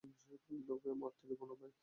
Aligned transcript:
তোকে 0.67 0.89
মরতে 0.93 1.23
দিব 1.29 1.41
না, 1.43 1.55
ভাই। 1.55 1.71